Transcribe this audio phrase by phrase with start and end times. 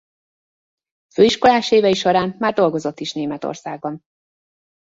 [1.13, 4.01] Főiskolás évei során már dolgozott is Németországban.